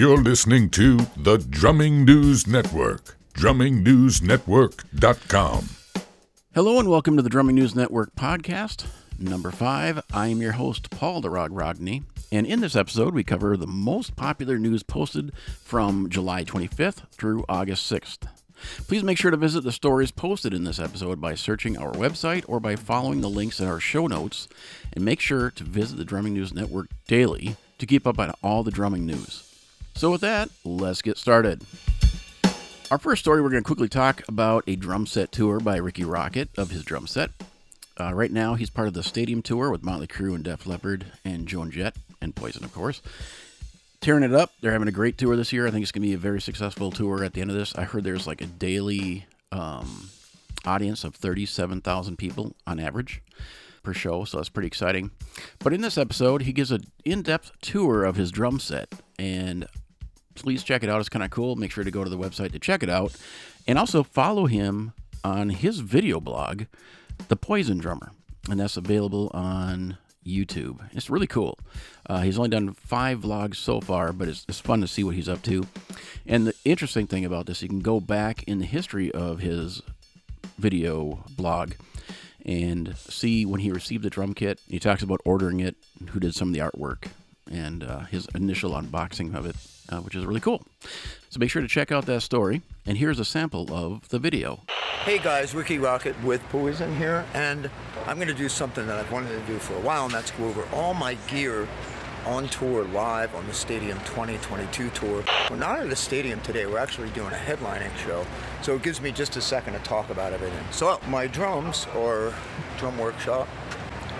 [0.00, 5.68] You're listening to the Drumming News Network, drummingnewsnetwork.com.
[6.54, 8.86] Hello and welcome to the Drumming News Network podcast,
[9.18, 10.02] number five.
[10.10, 13.66] I am your host, Paul the Rog Rodney, and in this episode, we cover the
[13.66, 18.26] most popular news posted from July 25th through August 6th.
[18.88, 22.46] Please make sure to visit the stories posted in this episode by searching our website
[22.48, 24.48] or by following the links in our show notes,
[24.94, 28.62] and make sure to visit the Drumming News Network daily to keep up on all
[28.62, 29.46] the drumming news.
[29.94, 31.62] So, with that, let's get started.
[32.90, 36.02] Our first story, we're going to quickly talk about a drum set tour by Rikki
[36.02, 37.30] Rockett of his drum set.
[38.00, 41.06] Uh, right now, he's part of the Stadium Tour with Motley Crue and Def Leppard
[41.24, 43.02] and Joan Jett and Poison, of course.
[44.00, 44.52] Tearing it up.
[44.60, 45.66] They're having a great tour this year.
[45.66, 47.74] I think it's going to be a very successful tour at the end of this.
[47.74, 50.08] I heard there's like a daily um,
[50.64, 53.22] audience of 37,000 people on average
[53.82, 55.10] per show, so that's pretty exciting.
[55.58, 58.88] But in this episode, he gives an in depth tour of his drum set,
[59.18, 59.66] and
[60.34, 61.00] please check it out.
[61.00, 61.56] It's kind of cool.
[61.56, 63.14] Make sure to go to the website to check it out.
[63.66, 64.92] And also follow him
[65.22, 66.64] on his video blog,
[67.28, 68.12] The Poison Drummer.
[68.48, 70.80] And that's available on YouTube.
[70.92, 71.58] It's really cool.
[72.06, 75.14] Uh, he's only done five vlogs so far, but it's, it's fun to see what
[75.14, 75.66] he's up to.
[76.26, 79.82] And the interesting thing about this, you can go back in the history of his
[80.58, 81.72] video blog
[82.44, 84.60] and see when he received the drum kit.
[84.68, 85.76] He talks about ordering it,
[86.10, 87.08] who did some of the artwork,
[87.50, 89.56] and uh, his initial unboxing of it,
[89.90, 90.62] uh, which is really cool.
[91.30, 92.62] So make sure to check out that story.
[92.86, 94.60] And here's a sample of the video.
[95.04, 97.70] Hey guys, Rikki Rockett with Poison here, and
[98.06, 100.30] I'm going to do something that I've wanted to do for a while, and that's
[100.32, 101.66] go over all my gear
[102.26, 105.24] on tour live on the Stadium 2022 tour.
[105.48, 108.26] We're not at the stadium today, we're actually doing a headlining show,
[108.60, 110.66] so it gives me just a second to talk about everything.
[110.70, 112.34] So, my drums, or
[112.76, 113.48] drum workshop,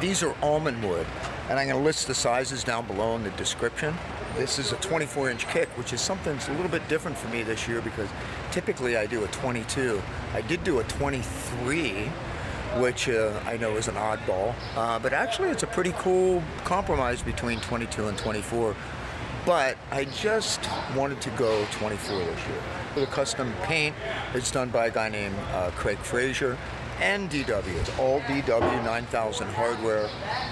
[0.01, 1.07] these are almond wood,
[1.51, 3.95] and I'm going to list the sizes down below in the description.
[4.37, 7.29] This is a 24 inch kick, which is something that's a little bit different for
[7.29, 8.09] me this year because
[8.53, 10.01] typically I do a 22.
[10.33, 12.05] I did do a 23,
[12.79, 17.23] which uh, I know is an oddball, uh, but actually it's a pretty cool compromise
[17.23, 18.77] between 22 and 24.
[19.45, 20.61] But I just
[20.95, 22.63] wanted to go 24 this year.
[22.95, 23.97] The custom paint
[24.35, 26.57] is done by a guy named uh, Craig Frazier
[27.01, 27.81] and DW.
[27.81, 30.09] It's all DW 9000 hardware.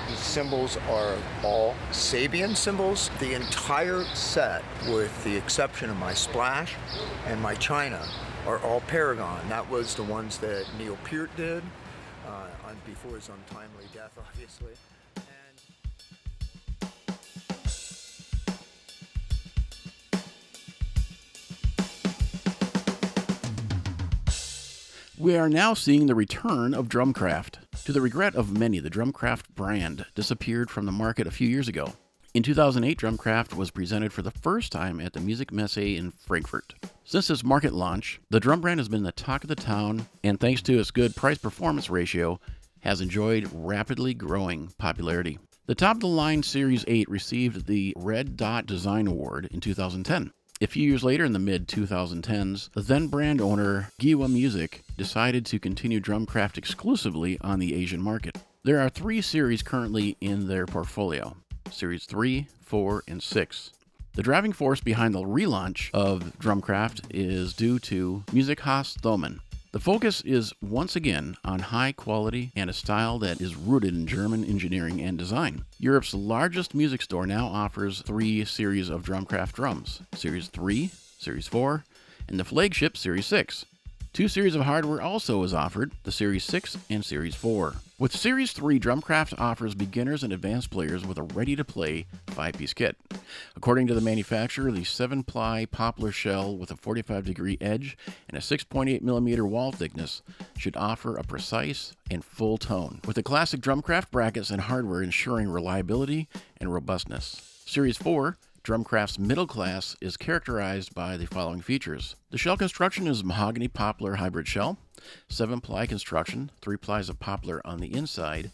[0.09, 3.10] The cymbals are all Sabian cymbals.
[3.20, 6.75] The entire set, with the exception of my Splash
[7.26, 8.03] and my China,
[8.47, 9.47] are all Paragon.
[9.48, 11.62] That was the ones that Neil Peart did
[12.26, 12.47] uh,
[12.86, 14.72] before his untimely death, obviously.
[25.20, 27.54] We are now seeing the return of Drumcraft.
[27.86, 31.66] To the regret of many, the Drumcraft brand disappeared from the market a few years
[31.66, 31.94] ago.
[32.34, 36.74] In 2008, Drumcraft was presented for the first time at the Musikmesse in Frankfurt.
[37.02, 40.38] Since its market launch, the drum brand has been the talk of the town, and
[40.38, 42.38] thanks to its good price performance ratio,
[42.82, 45.40] has enjoyed rapidly growing popularity.
[45.66, 50.32] The top of the line Series 8 received the Red Dot Design Award in 2010.
[50.60, 55.46] A few years later, in the mid 2010s, the then brand owner GEWA Music decided
[55.46, 58.36] to continue Drumcraft exclusively on the Asian market.
[58.64, 61.36] There are three series currently in their portfolio
[61.70, 63.72] Series 3, 4, and 6.
[64.14, 69.38] The driving force behind the relaunch of Drumcraft is due to Musikhaus Thomann,
[69.70, 74.06] the focus is once again on high quality and a style that is rooted in
[74.06, 75.64] German engineering and design.
[75.78, 81.84] Europe's largest music store now offers three series of Drumcraft drums Series 3, Series 4,
[82.28, 83.66] and the flagship Series 6.
[84.18, 87.74] Two series of hardware also is offered, the Series 6 and Series 4.
[88.00, 92.54] With Series 3, Drumcraft offers beginners and advanced players with a ready to play 5
[92.54, 92.96] piece kit.
[93.54, 97.97] According to the manufacturer, the 7 ply poplar shell with a 45 degree edge
[98.28, 100.22] and a 6.8 millimeter wall thickness
[100.56, 105.48] should offer a precise and full tone, with the classic Drumcraft brackets and hardware ensuring
[105.48, 106.26] reliability
[106.60, 107.62] and robustness.
[107.66, 108.36] Series 4
[108.68, 112.16] Drumcraft's middle class is characterized by the following features.
[112.28, 114.76] The shell construction is mahogany poplar hybrid shell,
[115.30, 118.50] 7 ply construction, 3 plies of poplar on the inside,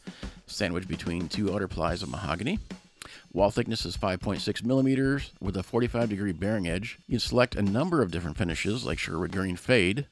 [0.47, 2.61] sandwiched between two outer plies of mahogany.
[3.33, 6.97] Wall thickness is 5.6 millimeters with a 45 degree bearing edge.
[7.09, 10.07] You can select a number of different finishes like Sherwood Green Fade,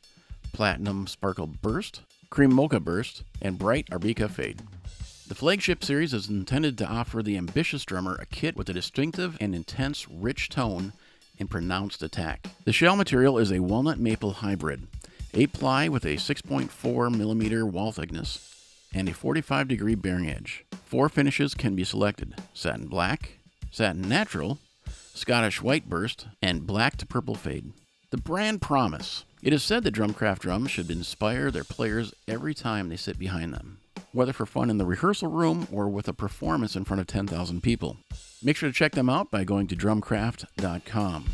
[0.53, 4.63] Platinum Sparkle Burst, Cream Mocha Burst, and Bright Arabica Fade.
[5.29, 9.37] The flagship series is intended to offer the ambitious drummer a kit with a distinctive
[9.41, 10.93] and intense, rich tone
[11.39, 12.47] and pronounced attack.
[12.65, 14.89] The shell material is a walnut maple hybrid,
[15.33, 18.49] 8 ply with a 6.4 millimeter wall thickness
[18.93, 20.65] and a 45 degree bearing edge.
[20.85, 23.39] Four finishes can be selected satin black,
[23.71, 24.59] satin natural,
[25.15, 27.73] Scottish White Burst, and Black to Purple Fade.
[28.11, 29.25] The brand promise.
[29.43, 33.53] It is said that Drumcraft drums should inspire their players every time they sit behind
[33.53, 33.79] them,
[34.13, 37.63] whether for fun in the rehearsal room or with a performance in front of 10,000
[37.63, 37.97] people.
[38.43, 41.25] Make sure to check them out by going to drumcraft.com.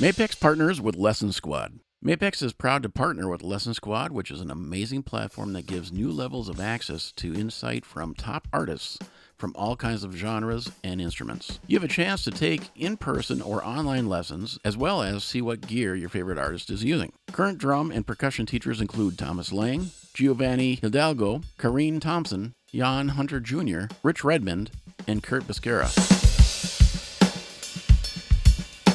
[0.00, 1.80] Mapex partners with Lesson Squad.
[2.02, 5.92] Mapex is proud to partner with Lesson Squad, which is an amazing platform that gives
[5.92, 8.98] new levels of access to insight from top artists
[9.40, 11.58] from all kinds of genres and instruments.
[11.66, 15.40] You have a chance to take in person or online lessons, as well as see
[15.40, 17.12] what gear your favorite artist is using.
[17.32, 23.86] Current drum and percussion teachers include Thomas Lang, Giovanni Hidalgo, Kareen Thompson, Jan Hunter Jr.,
[24.02, 24.70] Rich Redmond,
[25.08, 25.88] and Kurt Bisquera.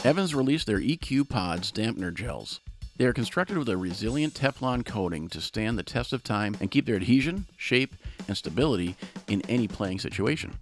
[0.05, 2.61] Evans released their EQ Pods dampener gels.
[2.97, 6.71] They are constructed with a resilient Teflon coating to stand the test of time and
[6.71, 7.95] keep their adhesion, shape,
[8.27, 8.95] and stability
[9.27, 10.59] in any playing situation.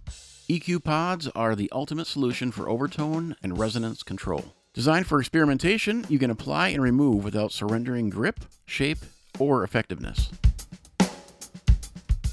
[0.48, 4.54] EQ Pods are the ultimate solution for overtone and resonance control.
[4.74, 8.98] Designed for experimentation, you can apply and remove without surrendering grip, shape,
[9.38, 10.30] or effectiveness.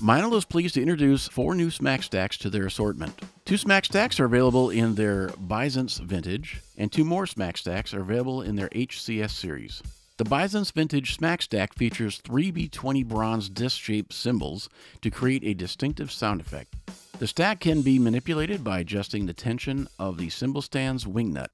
[0.01, 3.21] Meinl is pleased to introduce four new smack stacks to their assortment.
[3.45, 8.01] Two smack stacks are available in their Byzance Vintage, and two more smack stacks are
[8.01, 9.83] available in their HCS series.
[10.21, 14.69] The Byzance Vintage Smack Stack features three B20 bronze disc shaped cymbals
[15.01, 16.75] to create a distinctive sound effect.
[17.17, 21.49] The stack can be manipulated by adjusting the tension of the cymbal stand's wing nut.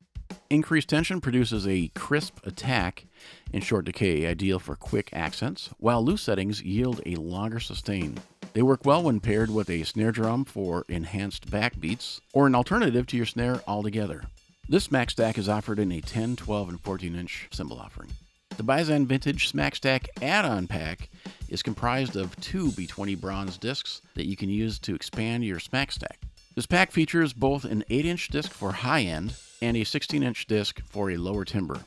[0.50, 3.06] Increased tension produces a crisp attack
[3.54, 8.18] and short decay, ideal for quick accents, while loose settings yield a longer sustain.
[8.52, 13.08] They work well when paired with a snare drum for enhanced backbeats, or an alternative
[13.08, 14.24] to your snare altogether.
[14.68, 18.10] This Smack Stack is offered in a 10, 12, and 14 inch cymbal offering.
[18.58, 21.12] The Byzance Vintage Smack Stack add on pack
[21.48, 25.92] is comprised of two B20 bronze discs that you can use to expand your Smack
[25.92, 26.22] Stack.
[26.56, 30.48] This pack features both an 8 inch disc for high end and a 16 inch
[30.48, 31.86] disc for a lower timbre.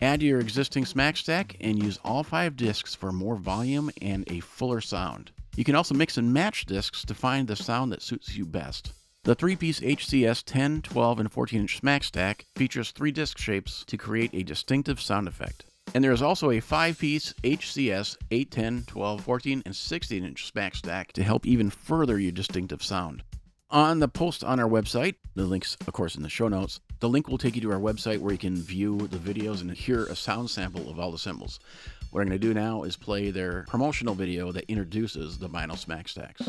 [0.00, 4.38] Add your existing Smack Stack and use all five discs for more volume and a
[4.38, 5.32] fuller sound.
[5.56, 8.92] You can also mix and match discs to find the sound that suits you best.
[9.24, 13.84] The three piece HCS 10, 12, and 14 inch Smack Stack features three disc shapes
[13.86, 15.64] to create a distinctive sound effect.
[15.92, 20.46] And there is also a 5 piece HCS 8, 10, 12, 14, and 16 inch
[20.46, 23.22] Smack Stack to help even further your distinctive sound.
[23.70, 27.08] On the post on our website, the link's, of course, in the show notes, the
[27.08, 30.04] link will take you to our website where you can view the videos and hear
[30.04, 31.58] a sound sample of all the cymbals.
[32.10, 35.76] What I'm going to do now is play their promotional video that introduces the Meinl
[35.76, 36.42] Smack Stacks.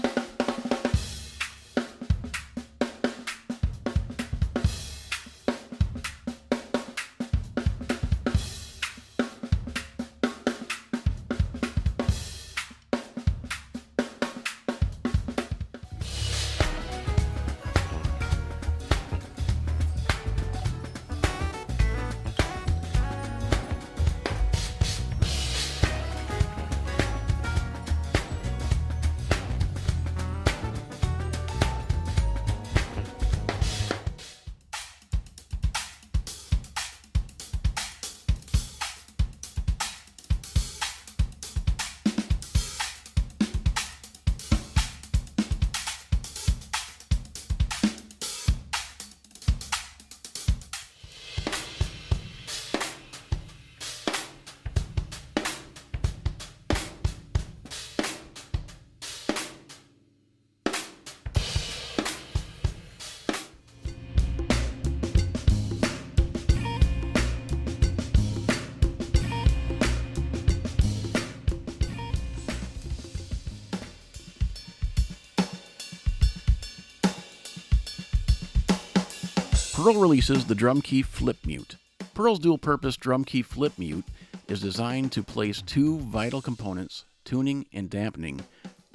[79.86, 81.76] Pearl releases the drum key flip mute.
[82.16, 84.04] Pearl's dual purpose drum key flip mute
[84.48, 88.42] is designed to place two vital components, tuning and dampening,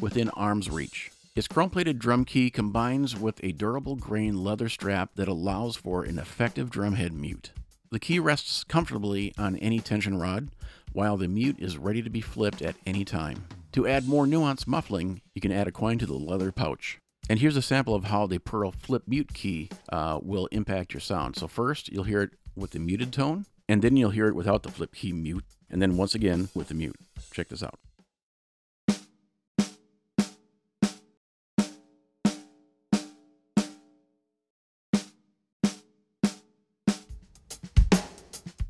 [0.00, 1.12] within arm's reach.
[1.36, 6.02] Its chrome plated drum key combines with a durable grain leather strap that allows for
[6.02, 7.52] an effective drumhead mute.
[7.92, 10.48] The key rests comfortably on any tension rod,
[10.92, 13.44] while the mute is ready to be flipped at any time.
[13.74, 16.98] To add more nuanced muffling, you can add a coin to the leather pouch.
[17.28, 21.00] And here's a sample of how the Pearl flip mute key uh, will impact your
[21.00, 21.36] sound.
[21.36, 24.62] So first, you'll hear it with the muted tone, and then you'll hear it without
[24.64, 26.96] the flip key mute, and then once again with the mute.
[27.32, 27.78] Check this out.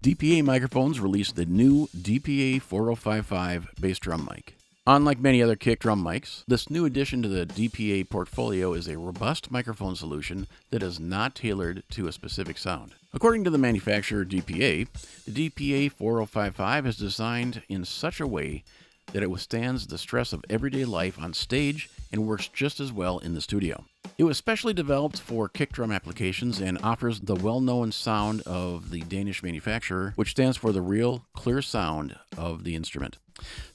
[0.03, 4.60] DPA microphones released the new DPA 4055 bass drum mic.
[4.93, 8.99] Unlike many other kick drum mics, this new addition to the DPA portfolio is a
[8.99, 12.97] robust microphone solution that is not tailored to a specific sound.
[13.15, 14.89] According to the manufacturer DPA,
[15.27, 18.65] the DPA 4055 is designed in such a way
[19.13, 23.21] that it withstands the stress of everyday life on stage and works just as well
[23.21, 23.85] in the studio.
[24.21, 28.91] It was specially developed for kick drum applications and offers the well known sound of
[28.91, 33.17] the Danish manufacturer, which stands for the real, clear sound of the instrument.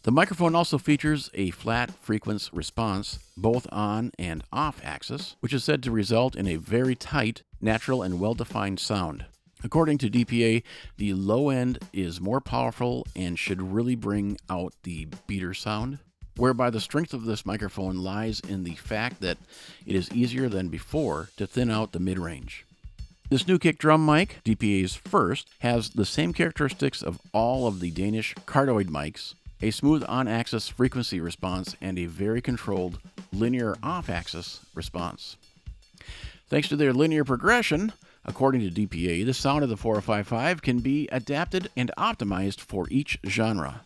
[0.03, 5.63] The microphone also features a flat frequency response, both on and off axis, which is
[5.63, 9.25] said to result in a very tight, natural, and well defined sound.
[9.63, 10.61] According to DPA,
[10.97, 15.97] the low end is more powerful and should really bring out the beater sound,
[16.37, 19.37] whereby the strength of this microphone lies in the fact that
[19.85, 22.65] it is easier than before to thin out the mid range.
[23.29, 27.91] This new kick drum mic, DPA's first, has the same characteristics of all of the
[27.91, 32.99] Danish cardioid mics a smooth on axis frequency response, and a very controlled
[33.31, 35.37] linear off axis response.
[36.47, 37.93] Thanks to their linear progression,
[38.25, 43.17] according to DPA, the sound of the 4055 can be adapted and optimized for each
[43.25, 43.81] genre.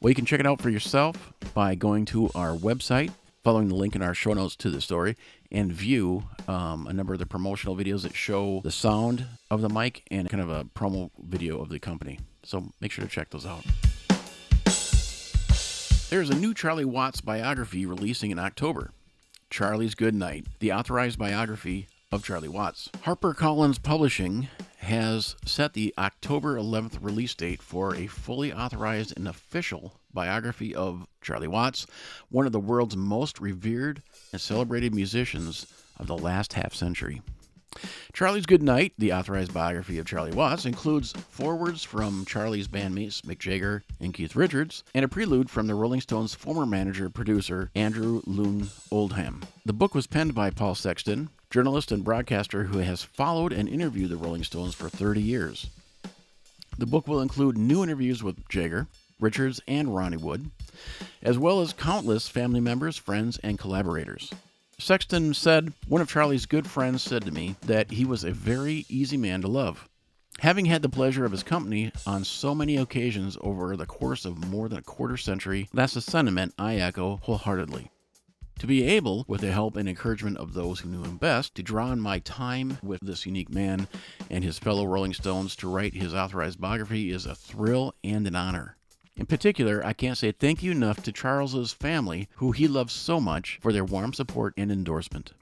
[0.00, 3.12] Well, you can check it out for yourself by going to our website,
[3.44, 5.14] following the link in our show notes to the story,
[5.52, 9.68] and view um, a number of the promotional videos that show the sound of the
[9.68, 12.18] mic and kind of a promo video of the company.
[12.44, 13.62] So make sure to check those out.
[16.08, 18.92] There's a new Charlie Watts biography releasing in October.
[19.50, 22.88] Charlie's Good Night, the authorized biography of Charlie Watts.
[23.04, 24.48] HarperCollins Publishing
[24.80, 31.06] has set the October 11th release date for a fully authorized and official biography of
[31.20, 31.86] Charlie Watts,
[32.30, 35.66] one of the world's most revered and celebrated musicians
[35.98, 37.20] of the last half century.
[38.12, 43.38] Charlie's Good Night, the authorized biography of Charlie Watts, includes forewords from Charlie's bandmates Mick
[43.38, 48.22] Jagger and Keith Richards, and a prelude from the Rolling Stones' former manager producer Andrew
[48.22, 49.42] Loog Oldham.
[49.66, 54.10] The book was penned by Paul Sexton, journalist and broadcaster who has followed and interviewed
[54.10, 55.66] the Rolling Stones for 30 years.
[56.78, 58.86] The book will include new interviews with Jagger,
[59.18, 60.50] Richards, and Ronnie Wood,
[61.22, 64.32] as well as countless family members, friends, and collaborators.
[64.78, 68.86] Sexton said, One of Charlie's good friends said to me that he was a very
[68.88, 69.88] easy man to love.
[70.38, 74.48] Having had the pleasure of his company on so many occasions over the course of
[74.48, 77.90] more than a quarter century, that's a sentiment I echo wholeheartedly.
[78.60, 81.62] To be able, with the help and encouragement of those who knew him best, to
[81.62, 83.88] draw on my time with this unique man
[84.28, 88.36] and his fellow Rolling Stones to write his authorized biography is a thrill and an
[88.36, 88.76] honor.
[89.16, 93.18] In particular, I can't say thank you enough to Charles's family, who he loves so
[93.18, 95.32] much, for their warm support and endorsement.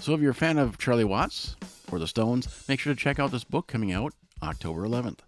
[0.00, 1.56] So if you're a fan of Charlie Watts
[1.90, 5.18] or the Stones, make sure to check out this book coming out October 11th.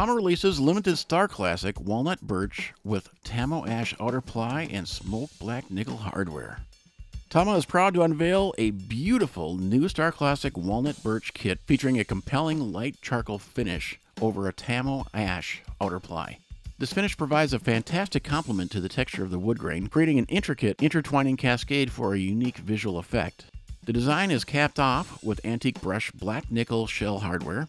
[0.00, 5.70] Tama releases limited star classic walnut birch with Tamo ash outer ply and smoke black
[5.70, 6.60] nickel hardware.
[7.28, 12.04] Tama is proud to unveil a beautiful new Star Classic Walnut Birch kit featuring a
[12.04, 16.38] compelling light charcoal finish over a Tamo ash outer ply.
[16.78, 20.26] This finish provides a fantastic complement to the texture of the wood grain, creating an
[20.30, 23.44] intricate intertwining cascade for a unique visual effect.
[23.84, 27.68] The design is capped off with antique brush black nickel shell hardware,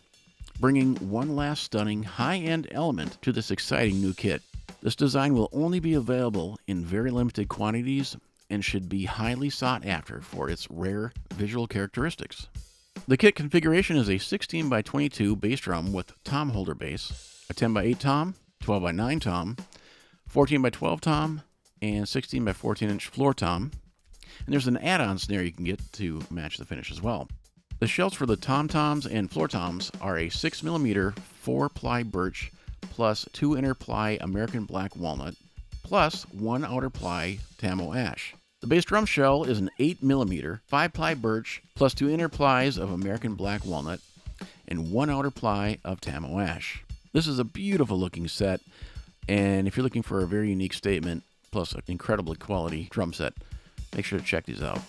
[0.60, 4.41] bringing one last stunning high end element to this exciting new kit.
[4.81, 8.17] This design will only be available in very limited quantities
[8.50, 12.48] and should be highly sought after for its rare visual characteristics.
[13.08, 17.53] The kit configuration is a 16 by 22 bass drum with tom holder bass, a
[17.53, 19.58] 10 by 8 tom, 12 by 9 tom,
[20.27, 21.41] 14 by 12 tom,
[21.81, 23.72] and 16 by 14 inch floor tom.
[24.46, 27.27] And there's an add on snare you can get to match the finish as well.
[27.81, 32.51] The shells for the tom toms and floor toms are a 6mm 4 ply birch
[32.79, 35.33] plus 2 inner ply American black walnut
[35.81, 38.35] plus 1 outer ply Tamo ash.
[38.59, 42.91] The bass drum shell is an 8mm 5 ply birch plus two inner plies of
[42.91, 44.00] American black walnut
[44.67, 46.83] and one outer ply of Tamo ash.
[47.13, 48.61] This is a beautiful looking set,
[49.27, 53.33] and if you're looking for a very unique statement plus an incredibly quality drum set,
[53.95, 54.81] make sure to check these out.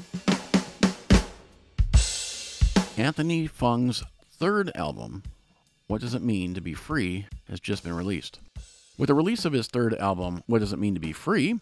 [2.99, 5.23] Anthony Fung's third album,
[5.87, 8.39] What Does It Mean to Be Free, has just been released.
[8.99, 11.59] With the release of his third album, What Does It Mean to Be Free,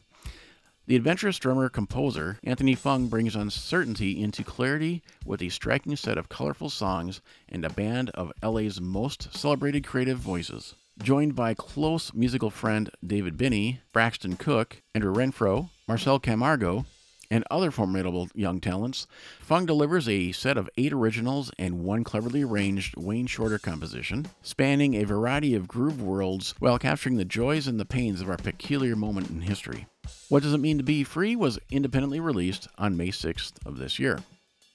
[0.88, 6.28] the adventurous drummer composer Anthony Fung brings uncertainty into clarity with a striking set of
[6.28, 10.74] colorful songs and a band of LA's most celebrated creative voices.
[11.00, 16.86] Joined by close musical friend David Binney, Braxton Cook, Andrew Renfroe, Marcel Camargo,
[17.30, 19.06] and other formidable young talents,
[19.40, 24.94] Fung delivers a set of eight originals and one cleverly arranged Wayne Shorter composition, spanning
[24.94, 28.96] a variety of groove worlds while capturing the joys and the pains of our peculiar
[28.96, 29.86] moment in history.
[30.28, 33.98] What Does It Mean to Be Free was independently released on May 6th of this
[33.98, 34.18] year.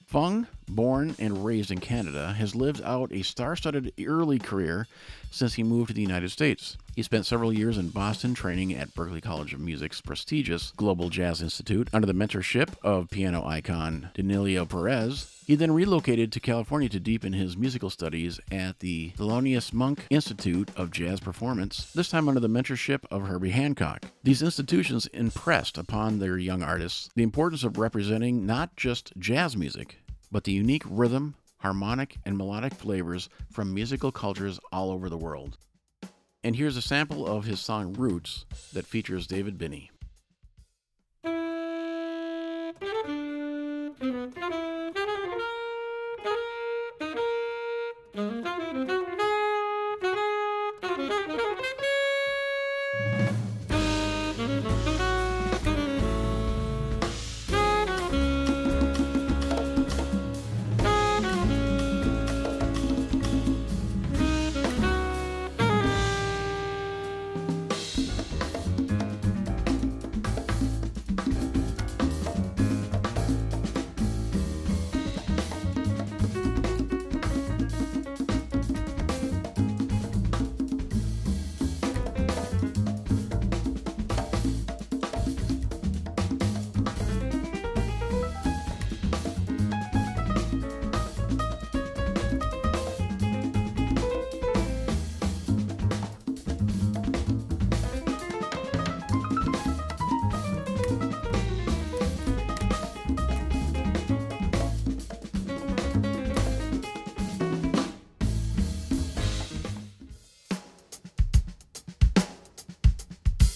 [0.06, 4.86] Fung, born and raised in Canada, has lived out a star studded early career
[5.32, 6.76] since he moved to the United States.
[6.96, 11.42] He spent several years in Boston training at Berklee College of Music's prestigious Global Jazz
[11.42, 15.42] Institute under the mentorship of piano icon Danilo Perez.
[15.44, 20.70] He then relocated to California to deepen his musical studies at the Thelonious Monk Institute
[20.74, 24.06] of Jazz Performance, this time under the mentorship of Herbie Hancock.
[24.22, 29.98] These institutions impressed upon their young artists the importance of representing not just jazz music,
[30.32, 35.58] but the unique rhythm, harmonic, and melodic flavors from musical cultures all over the world.
[36.46, 39.90] And here's a sample of his song Roots that features David Binney.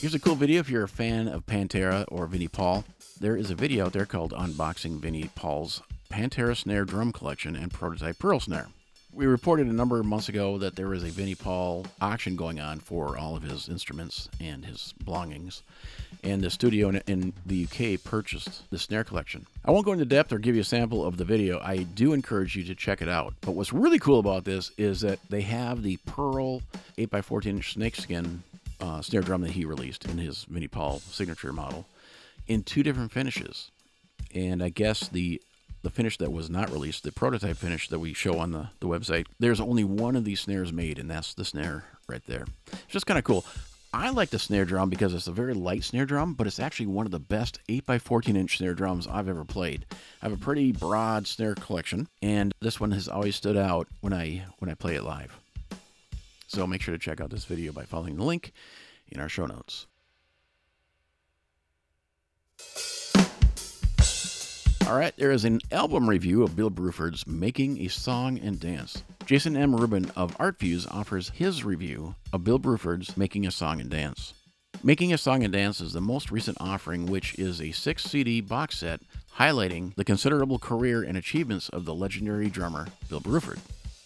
[0.00, 2.86] Here's a cool video if you're a fan of Pantera or Vinnie Paul.
[3.20, 7.70] There is a video out there called Unboxing Vinnie Paul's Pantera Snare Drum Collection and
[7.70, 8.68] Prototype Pearl Snare.
[9.12, 12.58] We reported a number of months ago that there was a Vinnie Paul auction going
[12.58, 15.62] on for all of his instruments and his belongings,
[16.24, 19.44] and the studio in, the UK purchased the snare collection.
[19.66, 21.60] I won't go into depth or give you a sample of the video.
[21.60, 23.34] I do encourage you to check it out.
[23.42, 26.62] But what's really cool about this is that they have the Pearl
[26.96, 28.42] 8x14 inch snakeskin
[28.80, 31.86] uh, snare drum that he released in his Vinnie Paul signature model
[32.46, 33.70] in two different finishes.
[34.34, 35.40] And I guess the
[35.82, 38.86] the finish that was not released, the prototype finish that we show on the, the
[38.86, 42.44] website, there's only one of these snares made, and that's the snare right there.
[42.70, 43.46] It's just kind of cool.
[43.92, 46.86] I like the snare drum because it's a very light snare drum, but it's actually
[46.86, 49.84] one of the best 8x14 inch snare drums I've ever played.
[50.22, 54.12] I have a pretty broad snare collection, and this one has always stood out when
[54.12, 55.36] I when I play it live.
[56.50, 58.52] So make sure to check out this video by following the link
[59.06, 59.86] in our show notes.
[64.88, 69.04] All right, there is an album review of Bill Bruford's Making a Song and Dance.
[69.26, 69.76] Jason M.
[69.76, 74.34] Rubin of ArtViews offers his review of Bill Bruford's Making a Song and Dance.
[74.82, 78.40] Making a Song and Dance is the most recent offering, which is a six CD
[78.40, 79.02] box set
[79.36, 83.60] highlighting the considerable career and achievements of the legendary drummer Bill Bruford.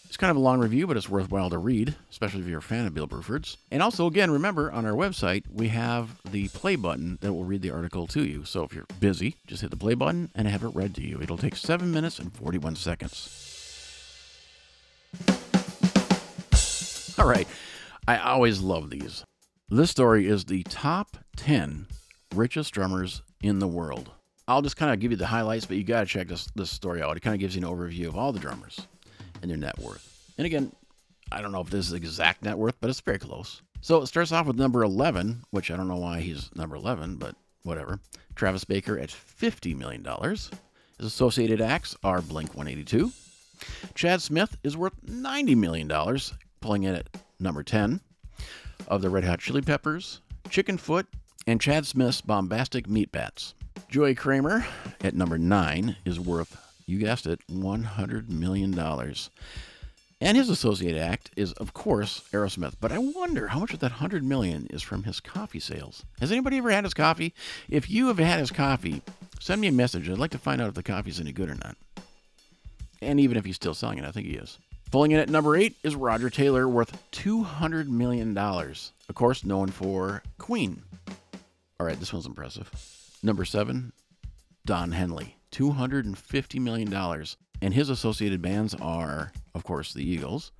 [0.07, 2.61] It's kind of a long review, but it's worthwhile to read, especially if you're a
[2.61, 3.57] fan of Bill Bruford's.
[3.69, 7.61] And also, again, remember on our website, we have the play button that will read
[7.61, 8.45] the article to you.
[8.45, 11.19] So if you're busy, just hit the play button and have it read to you.
[11.21, 13.41] It'll take 7 minutes and 41 seconds.
[17.17, 17.47] All right,
[18.07, 19.25] I always love these.
[19.69, 21.87] This story is the top 10
[22.33, 24.11] richest drummers in the world.
[24.47, 26.69] I'll just kind of give you the highlights, but you got to check this, this
[26.69, 27.17] story out.
[27.17, 28.87] It kind of gives you an overview of all the drummers
[29.45, 30.33] and their net worth.
[30.37, 30.71] And again,
[31.31, 33.61] I don't know if this is exact net worth, but it's very close.
[33.81, 37.17] So it starts off with number 11, which I don't know why he's number 11,
[37.17, 37.99] but whatever.
[38.35, 40.03] Travis Barker at $50 million.
[40.03, 40.51] His
[40.99, 43.11] associated acts are Blink 182.
[43.93, 46.19] Chad Smith is worth $90 million,
[46.61, 47.07] pulling in at
[47.39, 48.01] number 10
[48.87, 51.05] of the Red Hot Chili Peppers, Chickenfoot,
[51.47, 53.53] and Chad Smith's Bombastic Meat Bats.
[53.89, 54.65] Joey Kramer
[55.01, 58.77] at number 9 is worth you guessed it, $100 million.
[60.21, 62.75] And his associate act is, of course, Aerosmith.
[62.79, 66.05] But I wonder how much of that 100 million is from his coffee sales.
[66.19, 67.33] Has anybody ever had his coffee?
[67.69, 69.01] If you have had his coffee,
[69.39, 70.09] send me a message.
[70.09, 71.75] I'd like to find out if the coffee's any good or not.
[73.01, 74.57] And even if he's still selling it, I think he is.
[74.91, 78.37] Pulling in at number eight is Roger Taylor, worth $200 million.
[78.37, 80.81] Of course, known for Queen.
[81.79, 82.71] All right, this one's impressive.
[83.21, 83.91] Number seven,
[84.65, 87.25] Don Henley, $250 million.
[87.61, 90.51] And his associated bands are, of course, the Eagles.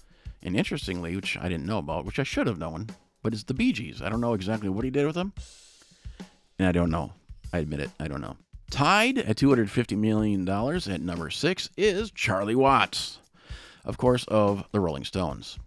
[0.42, 2.88] And interestingly, which I didn't know about, which I should have known,
[3.22, 4.02] but it's the Bee Gees.
[4.02, 5.34] I don't know exactly what he did with them.
[6.58, 7.12] And I don't know.
[7.52, 7.90] I admit it.
[8.00, 8.38] I don't know.
[8.70, 13.20] Tied at $250 million at number six is Charlie Watts,
[13.84, 15.60] of course, of the Rolling Stones.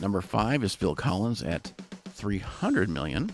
[0.00, 1.72] Number five is Phil Collins at
[2.06, 3.30] 300 million.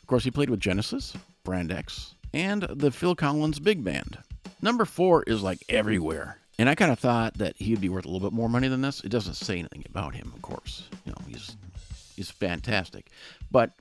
[0.00, 4.18] Of course, he played with Genesis, Brand X, and the Phil Collins Big Band.
[4.62, 6.38] Number four is like everywhere.
[6.58, 8.82] And I kind of thought that he'd be worth a little bit more money than
[8.82, 9.00] this.
[9.00, 10.88] It doesn't say anything about him, of course.
[11.06, 11.56] You know, he's
[12.16, 13.10] he's fantastic.
[13.50, 13.72] But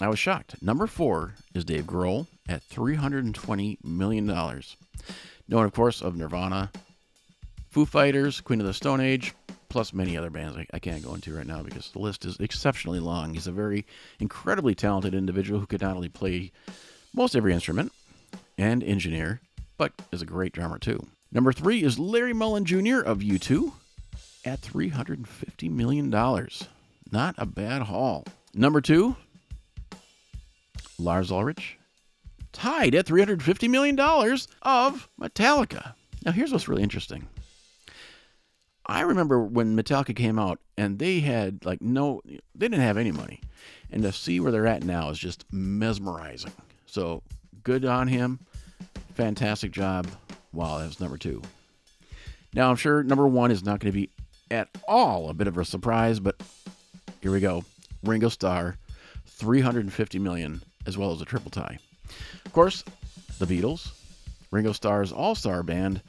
[0.00, 0.60] I was shocked.
[0.60, 4.26] Number four is Dave Grohl at $320 million.
[4.26, 6.72] Known, of course, of Nirvana,
[7.70, 9.34] Foo Fighters, Queen of the Stone Age,
[9.68, 12.36] plus many other bands I, I, can't go into right now because the list is
[12.40, 13.34] exceptionally long.
[13.34, 13.84] He's a very
[14.18, 16.50] incredibly talented individual who could not only play
[17.14, 17.92] most every instrument
[18.58, 19.40] and engineer,
[19.76, 21.04] but is a great drummer too.
[21.32, 23.00] Number three is Larry Mullen Jr.
[23.00, 23.72] of U2
[24.44, 26.10] at $350 million.
[26.10, 28.24] Not a bad haul.
[28.54, 29.16] Number two,
[30.98, 31.78] Lars Ulrich,
[32.52, 33.98] tied at $350 million
[34.62, 35.94] of Metallica.
[36.24, 37.28] Now, here's what's really interesting.
[38.86, 43.12] I remember when Metallica came out and they had like no, they didn't have any
[43.12, 43.40] money.
[43.90, 46.52] And to see where they're at now is just mesmerizing.
[46.86, 47.22] So
[47.62, 48.40] good on him.
[49.14, 50.08] Fantastic job.
[50.52, 51.40] Wow, that was number two.
[52.52, 54.10] Now, I'm sure number one is not going to be
[54.50, 56.40] at all a bit of a surprise, but
[57.20, 57.64] here we go.
[58.02, 58.76] Ringo Starr,
[59.26, 61.78] 350 million, as well as a triple tie.
[62.44, 62.84] Of course,
[63.38, 63.92] the Beatles,
[64.50, 66.02] Ringo Starr's All Star Band,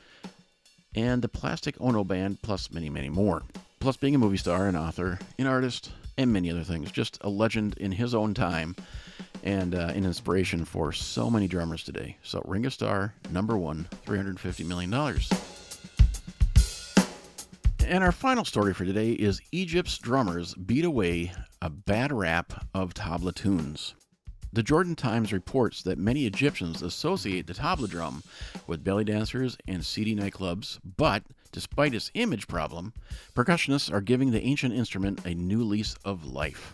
[0.96, 3.44] and the Plastic Ono Band, plus many, many more.
[3.80, 6.92] Plus, being a movie star, an author, an artist, and many other things.
[6.92, 8.76] Just a legend in his own time
[9.46, 12.18] and uh, an inspiration for so many drummers today.
[12.24, 14.94] So, Ringo Starr, number one, $350 million.
[17.88, 21.32] And our final story for today is Egypt's drummers beat away
[21.62, 23.94] a bad rap of tabla tunes.
[24.52, 28.24] The Jordan Times reports that many Egyptians associate the tabla drum
[28.66, 32.94] with belly dancers and seedy nightclubs, but despite its image problem,
[33.36, 36.74] percussionists are giving the ancient instrument a new lease of life.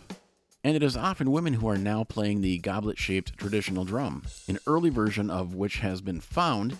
[0.64, 4.60] And it is often women who are now playing the goblet shaped traditional drum, an
[4.66, 6.78] early version of which has been found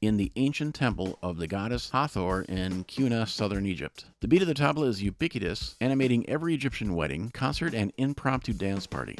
[0.00, 4.06] in the ancient temple of the goddess Hathor in Qena, southern Egypt.
[4.20, 8.88] The beat of the tabla is ubiquitous, animating every Egyptian wedding, concert, and impromptu dance
[8.88, 9.16] party.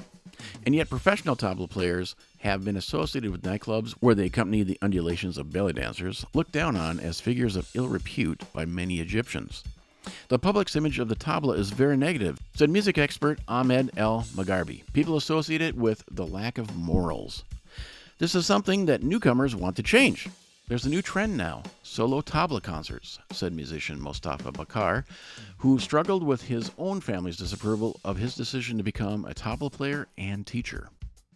[0.67, 5.39] And yet, professional tabla players have been associated with nightclubs where they accompany the undulations
[5.39, 9.63] of belly dancers, looked down on as figures of ill repute by many Egyptians.
[10.29, 14.83] The public's image of the tabla is very negative, said music expert Ahmed El Magarbi.
[14.93, 17.45] People associate it with the lack of morals.
[18.19, 20.29] This is something that newcomers want to change.
[20.69, 25.05] There's a new trend now solo tabla concerts, said musician Mostafa Bakar,
[25.59, 30.07] who struggled with his own family's disapproval of his decision to become a tabla player
[30.17, 30.91] and teacher.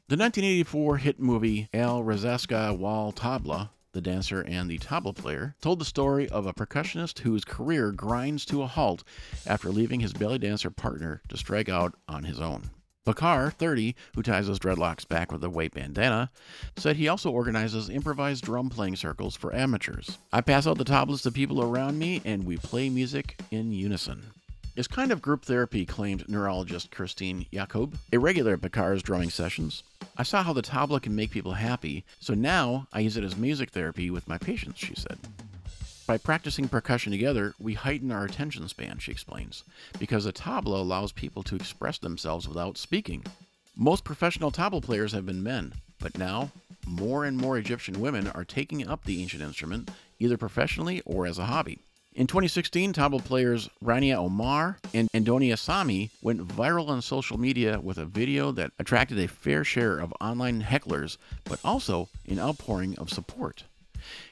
[0.06, 5.78] The 1984 hit movie Al Razaska Wal Tabla, the dancer and the tabla player, told
[5.78, 9.02] the story of a percussionist whose career grinds to a halt
[9.46, 12.70] after leaving his belly dancer partner to strike out on his own.
[13.04, 16.30] Bakar, 30, who ties his dreadlocks back with a white bandana,
[16.76, 20.18] said he also organizes improvised drum playing circles for amateurs.
[20.32, 24.22] I pass out the tablas to people around me and we play music in unison.
[24.76, 29.84] It's kind of group therapy, claimed neurologist Christine Jakob, a regular at Bakar's drumming sessions.
[30.16, 33.36] I saw how the tabla can make people happy, so now I use it as
[33.36, 35.18] music therapy with my patients, she said.
[36.06, 39.64] By practicing percussion together, we heighten our attention span, she explains,
[39.98, 43.24] because a tabla allows people to express themselves without speaking.
[43.74, 46.52] Most professional tabla players have been men, but now
[46.86, 51.38] more and more Egyptian women are taking up the ancient instrument, either professionally or as
[51.38, 51.80] a hobby.
[52.16, 57.98] In 2016, tabla players Rania Omar and Andonia Sami went viral on social media with
[57.98, 63.10] a video that attracted a fair share of online hecklers, but also an outpouring of
[63.10, 63.64] support.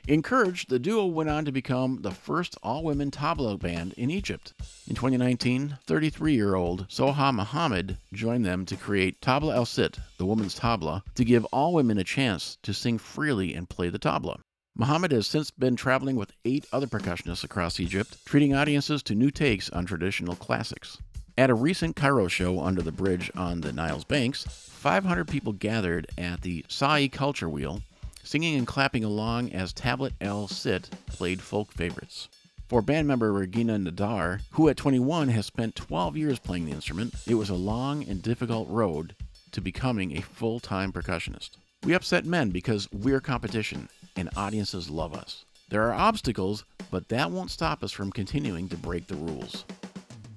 [0.06, 4.52] Encouraged, the duo went on to become the first all women tabla band in Egypt.
[4.86, 10.26] In 2019, 33 year old Soha Mohammed joined them to create Tabla El Sit, the
[10.26, 14.38] woman's tabla, to give all women a chance to sing freely and play the tabla.
[14.74, 19.30] Mohammed has since been traveling with eight other percussionists across Egypt, treating audiences to new
[19.30, 20.96] takes on traditional classics.
[21.36, 26.06] At a recent Cairo show under the bridge on the Nile's banks, 500 people gathered
[26.16, 27.82] at the Sawy Culture Wheel
[28.24, 32.28] singing and clapping along as Tabla El Sit played folk favorites.
[32.66, 37.14] For band member Regina Nadar, who at 21 has spent 12 years playing the instrument,
[37.26, 39.14] it was a long and difficult road
[39.50, 41.50] to becoming a full time percussionist.
[41.84, 45.44] We upset men because we're competition, and audiences love us.
[45.68, 49.64] There are obstacles, but that won't stop us from continuing to break the rules.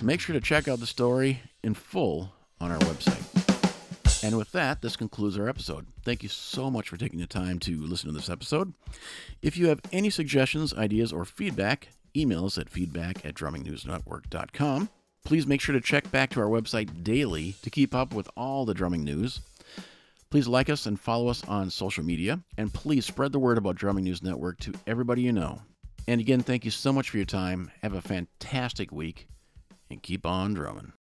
[0.01, 4.23] Make sure to check out the story in full on our website.
[4.23, 5.85] And with that, this concludes our episode.
[6.03, 8.73] Thank you so much for taking the time to listen to this episode.
[9.41, 14.89] If you have any suggestions, ideas, or feedback, email us at feedback at drummingnewsnetwork.com.
[15.25, 18.65] Please make sure to check back to our website daily to keep up with all
[18.65, 19.41] the drumming news.
[20.31, 23.75] Please like us and follow us on social media, and please spread the word about
[23.75, 25.61] Drumming News Network to everybody you know.
[26.07, 27.71] And again, thank you so much for your time.
[27.81, 29.27] Have a fantastic week,
[29.89, 30.93] and keep on drumming.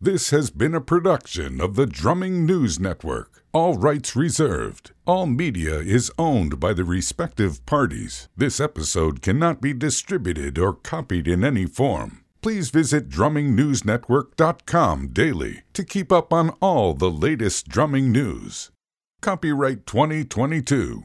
[0.00, 3.44] This has been a production of the Drumming News Network.
[3.52, 4.92] All rights reserved.
[5.06, 8.28] All media is owned by the respective parties.
[8.36, 12.23] This episode cannot be distributed or copied in any form.
[12.44, 18.70] Please visit drummingnewsnetwork.com daily to keep up on all the latest drumming news.
[19.22, 21.04] Copyright 2022.